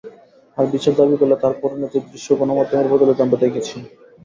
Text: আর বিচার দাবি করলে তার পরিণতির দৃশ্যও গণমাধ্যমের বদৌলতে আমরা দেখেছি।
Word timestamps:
আর 0.57 0.65
বিচার 0.73 0.93
দাবি 0.99 1.15
করলে 1.17 1.35
তার 1.43 1.53
পরিণতির 1.61 2.03
দৃশ্যও 2.09 2.39
গণমাধ্যমের 2.39 2.91
বদৌলতে 2.91 3.21
আমরা 3.25 3.37
দেখেছি। 3.43 3.75